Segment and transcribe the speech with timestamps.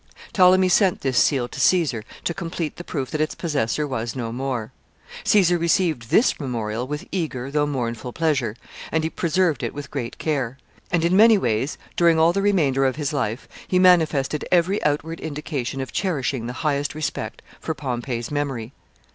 [0.33, 4.31] Ptolemy sent this seal to Caesar to complete the proof that its possessor was no
[4.31, 4.71] more.
[5.23, 8.55] Caesar received this memorial with eager though mournful pleasure,
[8.91, 10.57] and he preserved it with great care.
[10.89, 15.19] And in many ways, during all the remainder of his life, he manifested every outward
[15.19, 18.73] indication of cherishing the highest respect for Pompey's memory.